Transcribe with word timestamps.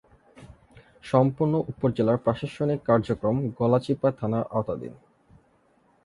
সম্পূর্ণ 1.03 1.53
উপজেলার 1.71 2.17
প্রশাসনিক 2.17 2.79
কার্যক্রম 2.85 3.35
গলাচিপা 3.59 4.09
থানার 4.11 4.45
আওতাধীন। 4.51 4.93